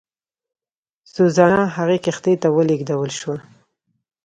[1.15, 3.37] سوزانا هغې کښتۍ ته ولېږدول شوه.